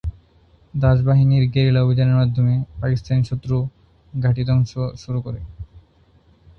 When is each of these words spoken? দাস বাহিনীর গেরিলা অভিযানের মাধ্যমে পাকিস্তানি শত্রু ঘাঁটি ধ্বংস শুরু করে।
দাস 0.73 0.97
বাহিনীর 1.01 1.43
গেরিলা 1.53 1.81
অভিযানের 1.83 2.19
মাধ্যমে 2.21 2.53
পাকিস্তানি 2.81 3.21
শত্রু 3.23 3.55
ঘাঁটি 4.13 4.43
ধ্বংস 4.45 4.71
শুরু 4.97 5.19
করে। 5.21 5.39